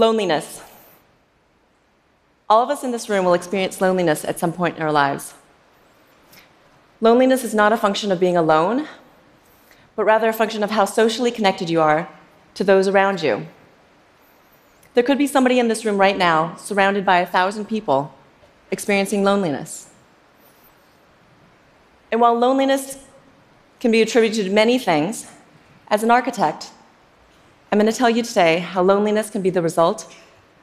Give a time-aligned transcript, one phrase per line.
[0.00, 0.62] Loneliness.
[2.48, 5.34] All of us in this room will experience loneliness at some point in our lives.
[7.02, 8.88] Loneliness is not a function of being alone,
[9.96, 12.08] but rather a function of how socially connected you are
[12.54, 13.46] to those around you.
[14.94, 18.14] There could be somebody in this room right now, surrounded by a thousand people,
[18.70, 19.90] experiencing loneliness.
[22.10, 23.04] And while loneliness
[23.80, 25.30] can be attributed to many things,
[25.88, 26.70] as an architect,
[27.72, 30.12] I'm going to tell you today how loneliness can be the result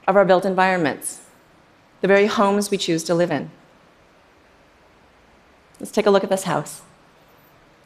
[0.08, 1.22] of our built environments,
[2.02, 3.50] the very homes we choose to live in.
[5.80, 6.82] Let's take a look at this house.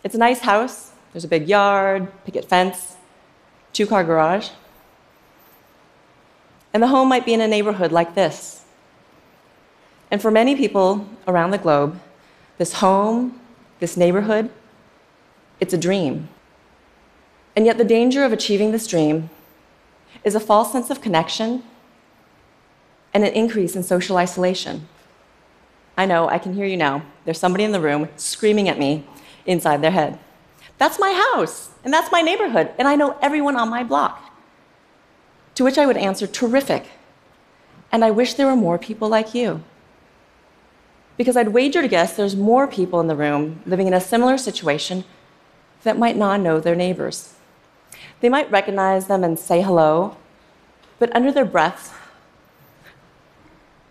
[0.04, 0.92] It's a nice house.
[1.14, 2.96] There's a big yard, picket fence,
[3.74, 4.50] two car garage.
[6.74, 8.64] And the home might be in a neighborhood like this.
[10.10, 12.00] And for many people around the globe,
[12.58, 13.40] this home,
[13.80, 14.50] this neighborhood,
[15.60, 16.30] it's a dream.
[17.55, 19.30] And yet, the danger of achieving this dream
[20.23, 21.63] is a false sense of connection
[23.13, 24.88] and an increase in social isolation.
[25.98, 27.04] I know, I can hear you now.
[27.26, 29.05] There's somebody in the room screaming at me
[29.46, 30.18] inside their head.
[30.77, 34.32] That's my house, and that's my neighborhood, and I know everyone on my block.
[35.55, 36.88] To which I would answer, terrific.
[37.91, 39.63] And I wish there were more people like you.
[41.18, 44.38] Because I'd wager to guess there's more people in the room living in a similar
[44.38, 45.04] situation
[45.84, 47.35] that might not know their neighbors.
[48.22, 50.16] They might recognize them and say hello,
[51.00, 51.98] but under their breath,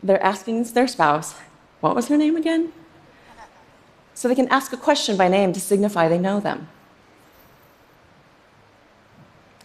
[0.03, 1.34] they're asking their spouse,
[1.81, 2.72] what was her name again?
[4.14, 6.69] So they can ask a question by name to signify they know them.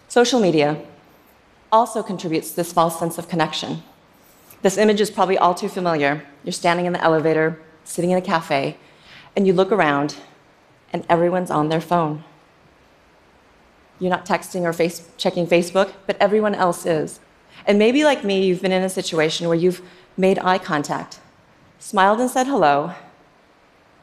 [0.08, 0.82] Social media
[1.70, 3.82] also contributes to this false sense of connection.
[4.62, 6.26] This image is probably all too familiar.
[6.42, 8.78] You're standing in the elevator, sitting in a cafe,
[9.36, 10.16] and you look around,
[10.92, 12.24] and everyone's on their phone.
[13.98, 17.20] You're not texting or face, checking Facebook, but everyone else is.
[17.66, 19.82] And maybe, like me, you've been in a situation where you've
[20.16, 21.20] made eye contact
[21.78, 22.92] smiled and said hello,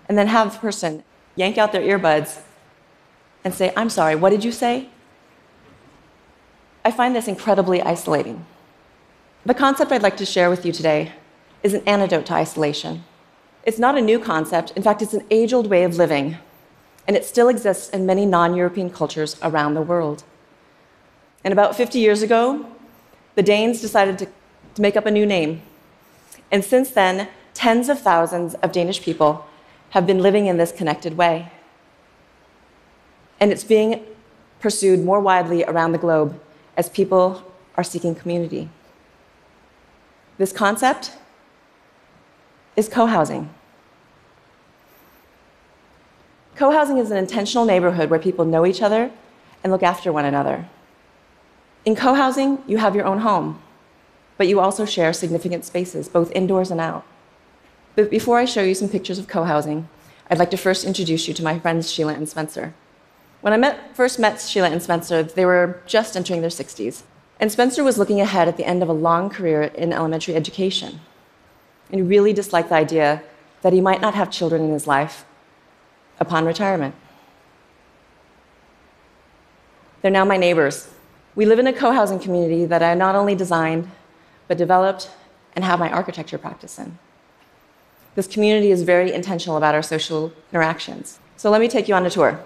[0.07, 1.03] and then have the person
[1.35, 2.39] yank out their earbuds
[3.43, 4.87] and say, I'm sorry, what did you say?
[6.85, 8.45] I find this incredibly isolating.
[9.45, 11.11] The concept I'd like to share with you today
[11.61, 13.03] is an antidote to isolation.
[13.65, 16.37] It's not a new concept, in fact, it's an age old way of living,
[17.07, 20.23] and it still exists in many non European cultures around the world.
[21.43, 22.65] And about 50 years ago,
[23.35, 24.27] the Danes decided to,
[24.75, 25.61] to make up a new name.
[26.51, 29.45] And since then, tens of thousands of Danish people
[29.89, 31.51] have been living in this connected way.
[33.39, 34.03] And it's being
[34.59, 36.39] pursued more widely around the globe
[36.77, 37.43] as people
[37.75, 38.69] are seeking community.
[40.37, 41.11] This concept
[42.75, 43.49] is co housing.
[46.63, 49.11] Co housing is an intentional neighborhood where people know each other
[49.61, 50.69] and look after one another.
[51.83, 53.61] In co housing, you have your own home,
[54.37, 57.03] but you also share significant spaces, both indoors and out.
[57.97, 59.89] But before I show you some pictures of co-housing,
[60.29, 62.73] I'd like to first introduce you to my friends Sheila and Spencer.
[63.41, 67.03] When I met, first met Sheila and Spencer, they were just entering their 60s.
[67.41, 71.01] And Spencer was looking ahead at the end of a long career in elementary education.
[71.91, 73.21] And he really disliked the idea
[73.63, 75.25] that he might not have children in his life
[76.23, 76.95] upon retirement.
[80.01, 80.89] They're now my neighbors.
[81.35, 83.89] We live in a co housing community that I not only designed,
[84.47, 85.11] but developed
[85.55, 86.97] and have my architecture practice in.
[88.15, 91.19] This community is very intentional about our social interactions.
[91.37, 92.43] So let me take you on a tour.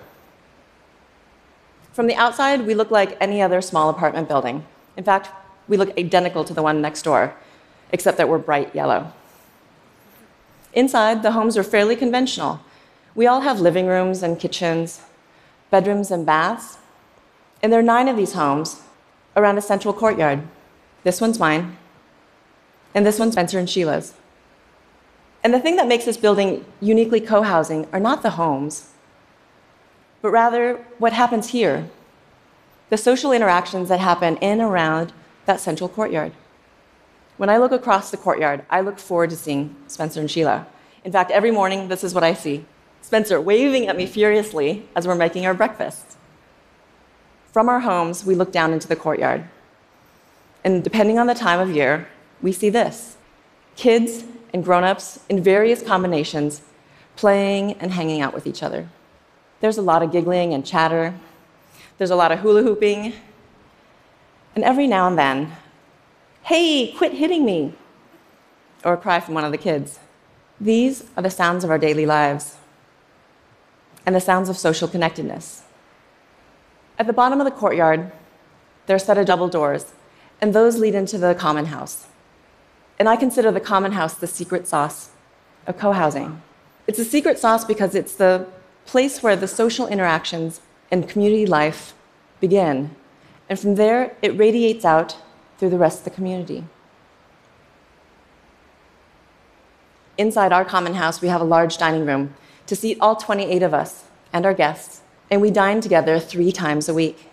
[1.93, 4.65] From the outside, we look like any other small apartment building.
[4.95, 5.29] In fact,
[5.67, 7.35] we look identical to the one next door,
[7.91, 9.11] except that we're bright yellow.
[10.73, 12.61] Inside, the homes are fairly conventional.
[13.17, 15.01] We all have living rooms and kitchens,
[15.71, 16.77] bedrooms and baths.
[17.63, 18.83] And there are nine of these homes
[19.35, 20.43] around a central courtyard.
[21.03, 21.77] This one's mine,
[22.93, 24.13] and this one's Spencer and Sheila's.
[25.43, 28.91] And the thing that makes this building uniquely co housing are not the homes,
[30.21, 31.89] but rather what happens here
[32.89, 35.11] the social interactions that happen in and around
[35.45, 36.31] that central courtyard.
[37.37, 40.67] When I look across the courtyard, I look forward to seeing Spencer and Sheila.
[41.03, 42.63] In fact, every morning, this is what I see
[43.07, 46.17] Spencer waving at me furiously as we're making our breakfast.
[47.53, 49.45] From our homes, we look down into the courtyard.
[50.65, 52.09] And depending on the time of year,
[52.41, 53.15] we see this
[53.77, 56.63] kids and grown ups in various combinations
[57.15, 58.89] playing and hanging out with each other.
[59.61, 61.17] There's a lot of giggling and chatter,
[61.97, 63.13] there's a lot of hula hooping,
[64.53, 65.53] and every now and then,
[66.43, 67.73] hey, quit hitting me,
[68.83, 69.97] or a cry from one of the kids.
[70.59, 72.57] These are the sounds of our daily lives
[74.07, 75.63] and the sounds of social connectedness.
[76.97, 78.09] At the bottom of the courtyard,
[78.85, 79.93] there are a set of double doors,
[80.39, 82.07] and those lead into the common house.
[82.97, 85.09] And I consider the common house the secret sauce
[85.67, 86.41] of co housing.
[86.87, 88.47] It's a secret sauce because it's the
[88.85, 91.93] place where the social interactions and community life
[92.39, 92.95] begin.
[93.49, 95.17] And from there, it radiates out
[95.57, 96.63] through the rest of the community.
[100.17, 102.33] Inside our common house, we have a large dining room
[102.67, 106.87] to seat all 28 of us and our guests, and we dine together three times
[106.87, 107.29] a week.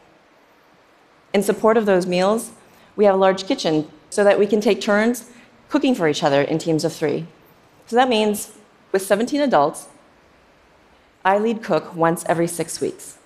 [1.32, 2.52] In support of those meals,
[2.96, 5.30] we have a large kitchen so that we can take turns
[5.68, 7.26] cooking for each other in teams of three.
[7.86, 8.52] So that means
[8.92, 9.88] with 17 adults,
[11.24, 13.18] I lead cook once every six weeks.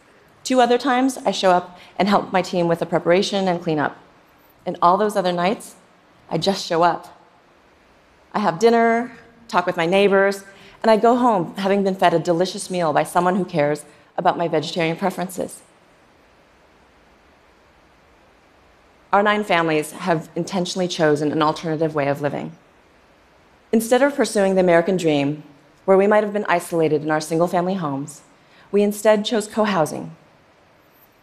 [0.44, 3.98] Two other times, I show up and help my team with the preparation and cleanup.
[4.64, 5.74] And all those other nights,
[6.30, 7.20] I just show up.
[8.32, 9.12] I have dinner,
[9.48, 10.44] talk with my neighbors,
[10.82, 13.84] and I go home having been fed a delicious meal by someone who cares
[14.16, 15.62] about my vegetarian preferences.
[19.12, 22.52] Our nine families have intentionally chosen an alternative way of living.
[23.72, 25.42] Instead of pursuing the American dream,
[25.84, 28.20] where we might have been isolated in our single family homes,
[28.70, 30.14] we instead chose co housing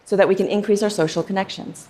[0.05, 1.87] so that we can increase our social connections.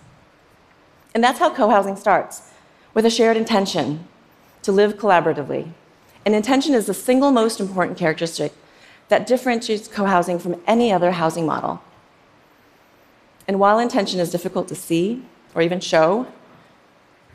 [1.13, 2.51] And that's how co housing starts
[2.93, 4.07] with a shared intention
[4.63, 5.71] to live collaboratively.
[6.25, 8.51] And intention is the single most important characteristic
[9.09, 11.81] that differentiates co housing from any other housing model.
[13.47, 15.23] And while intention is difficult to see
[15.53, 16.27] or even show,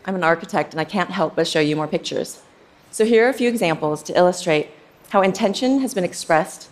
[0.05, 2.43] I'm an architect and I can't help but show you more pictures.
[2.91, 4.71] So here are a few examples to illustrate
[5.11, 6.69] how intention has been expressed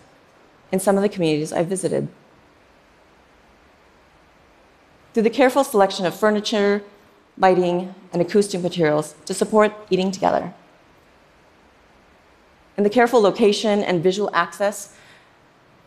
[0.71, 2.09] in some of the communities I've visited.
[5.13, 6.83] Through the careful selection of furniture,
[7.37, 10.53] lighting, and acoustic materials to support eating together.
[12.79, 14.95] And the careful location and visual access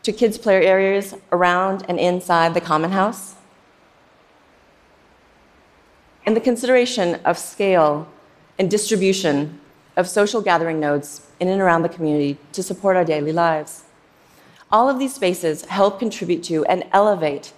[0.03, 3.35] to kids' play areas around and inside the common house.
[6.27, 8.09] And the consideration of scale
[8.59, 9.59] and distribution
[9.97, 13.85] of social gathering nodes in and around the community to support our daily lives.
[14.71, 17.55] All of these spaces help contribute to and elevate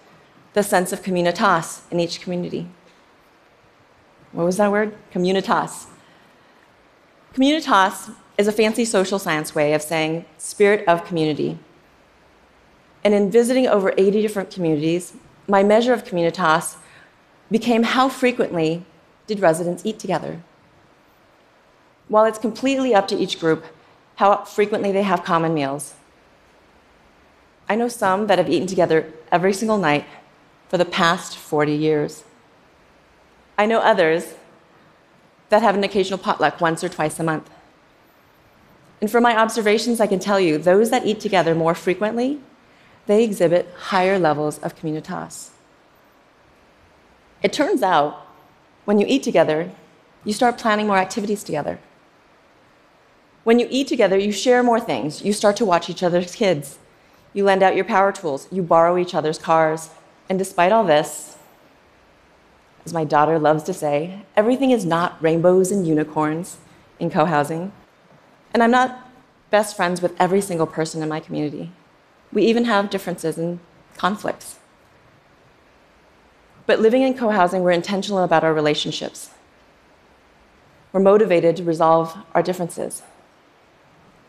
[0.53, 2.69] the sense of communitas in each community.
[4.31, 4.97] What was that word?
[5.13, 5.87] Communitas.
[7.35, 11.59] Communitas is a fancy social science way of saying spirit of community.
[13.05, 15.15] And in visiting over 80 different communities,
[15.47, 16.77] my measure of communitas
[17.51, 18.85] became how frequently
[19.27, 20.41] did residents eat together.
[22.09, 23.65] While it's completely up to each group
[24.17, 25.95] how frequently they have common meals,
[27.69, 30.05] I know some that have eaten together every single night
[30.69, 32.25] for the past 40 years.
[33.57, 34.35] I know others
[35.49, 37.49] that have an occasional potluck once or twice a month.
[39.01, 42.41] And from my observations, I can tell you those that eat together more frequently,
[43.07, 45.51] they exhibit higher levels of communitas.
[47.43, 48.27] It turns out
[48.85, 49.71] when you eat together,
[50.25, 51.79] you start planning more activities together.
[53.45, 55.23] When you eat together, you share more things.
[55.23, 56.79] You start to watch each other's kids.
[57.35, 58.49] You lend out your power tools.
[58.51, 59.91] You borrow each other's cars.
[60.31, 61.37] And despite all this,
[62.87, 66.57] as my daughter loves to say, everything is not rainbows and unicorns
[66.99, 67.73] in co housing.
[68.55, 69.11] And I'm not
[69.51, 71.73] best friends with every single person in my community.
[72.33, 73.59] We even have differences and
[73.97, 74.59] conflicts.
[76.67, 79.31] But living in co housing, we're intentional about our relationships.
[80.93, 83.03] We're motivated to resolve our differences.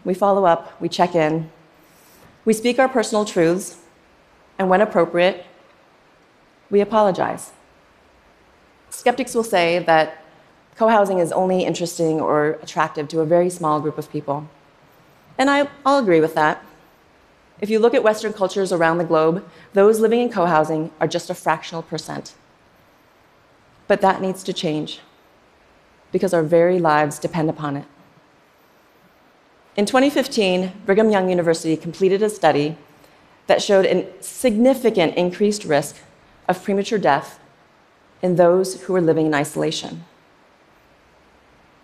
[0.04, 1.52] We follow up, we check in,
[2.44, 3.78] we speak our personal truths,
[4.58, 5.46] and when appropriate,
[6.70, 7.52] we apologize.
[8.90, 10.25] Skeptics will say that
[10.77, 14.48] co housing is only interesting or attractive to a very small group of people.
[15.38, 16.63] And I, will agree with that.
[17.62, 21.08] If you look at Western cultures around the globe, those living in co housing are
[21.08, 22.36] just a fractional percent.
[23.88, 25.00] But that needs to change
[26.12, 27.86] because our very lives depend upon it.
[29.75, 32.77] In 2015, Brigham Young University completed a study
[33.48, 35.98] that showed a significant increased risk
[36.48, 37.39] of premature death
[38.22, 40.05] in those who were living in isolation.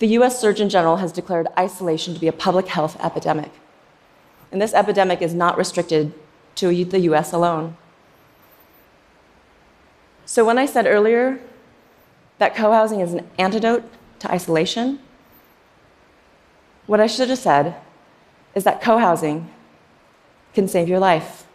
[0.01, 3.51] The US Surgeon General has declared isolation to be a public health epidemic.
[4.51, 6.11] And this epidemic is not restricted
[6.55, 7.77] to the US alone.
[10.25, 11.39] So, when I said earlier
[12.39, 13.83] that co housing is an antidote
[14.21, 14.97] to isolation,
[16.87, 17.75] what I should have said
[18.55, 19.51] is that co housing
[20.55, 21.45] can save your life.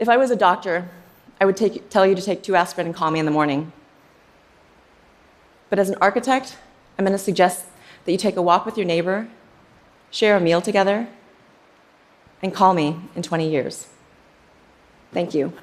[0.00, 0.90] If I was a doctor,
[1.40, 3.70] I would take, tell you to take two aspirin and call me in the morning.
[5.72, 6.58] But as an architect,
[6.98, 7.64] I'm going to suggest
[8.04, 9.26] that you take a walk with your neighbor,
[10.10, 11.08] share a meal together,
[12.42, 13.86] and call me in 20 years.
[15.14, 15.54] Thank you.